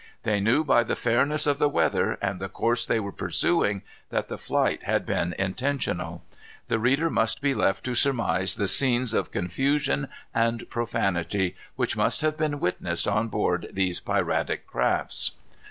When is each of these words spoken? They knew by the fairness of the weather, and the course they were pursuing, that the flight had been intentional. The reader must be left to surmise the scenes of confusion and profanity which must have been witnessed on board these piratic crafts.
They 0.23 0.39
knew 0.39 0.63
by 0.63 0.83
the 0.83 0.95
fairness 0.95 1.45
of 1.45 1.59
the 1.59 1.69
weather, 1.69 2.13
and 2.23 2.39
the 2.39 2.49
course 2.49 2.87
they 2.87 2.99
were 2.99 3.11
pursuing, 3.11 3.83
that 4.09 4.29
the 4.29 4.37
flight 4.39 4.81
had 4.81 5.05
been 5.05 5.35
intentional. 5.37 6.23
The 6.69 6.79
reader 6.79 7.11
must 7.11 7.39
be 7.39 7.53
left 7.53 7.83
to 7.85 7.93
surmise 7.93 8.55
the 8.55 8.67
scenes 8.67 9.13
of 9.13 9.29
confusion 9.29 10.07
and 10.33 10.67
profanity 10.71 11.55
which 11.75 11.95
must 11.95 12.21
have 12.21 12.35
been 12.35 12.59
witnessed 12.59 13.07
on 13.07 13.27
board 13.27 13.67
these 13.71 13.99
piratic 13.99 14.65
crafts. 14.65 15.33